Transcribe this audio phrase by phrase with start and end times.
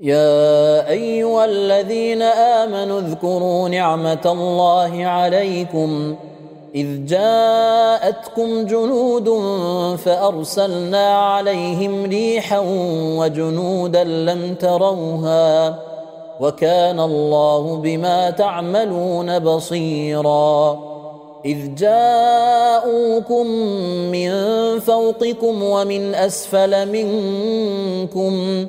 [0.00, 6.16] يا أيها الذين آمنوا اذكروا نعمة الله عليكم
[6.74, 9.28] إذ جاءتكم جنود
[9.98, 12.62] فأرسلنا عليهم ريحا
[13.18, 15.78] وجنودا لم تروها
[16.40, 20.78] وكان الله بما تعملون بصيرا
[21.44, 23.46] إذ جاءوكم
[24.12, 24.30] من
[24.80, 28.66] فوقكم ومن أسفل منكم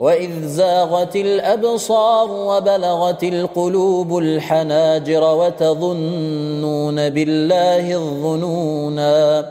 [0.00, 9.50] واذ زاغت الابصار وبلغت القلوب الحناجر وتظنون بالله الظنونا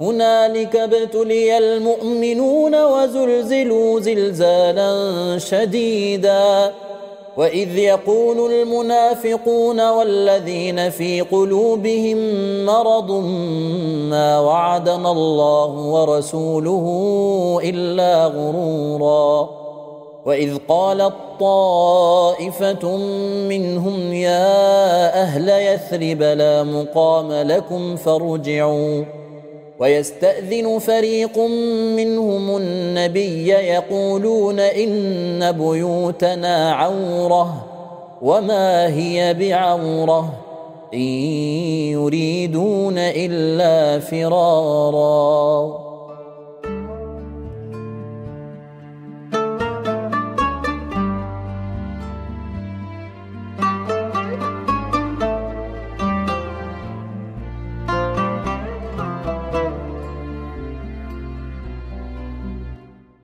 [0.00, 6.72] هنالك ابتلي المؤمنون وزلزلوا زلزالا شديدا
[7.36, 12.16] واذ يقول المنافقون والذين في قلوبهم
[12.66, 13.10] مرض
[14.10, 16.84] ما وعدنا الله ورسوله
[17.64, 19.60] الا غرورا
[20.30, 22.96] وإذ قالت طائفه
[23.48, 29.04] منهم يا أهل يثرب لا مقام لكم فارجعوا.
[29.78, 31.38] ويستأذن فريق
[31.96, 37.66] منهم النبي يقولون إن بيوتنا عورة
[38.22, 40.32] وما هي بعورة
[40.94, 40.98] إن
[41.90, 45.89] يريدون إلا فرارا.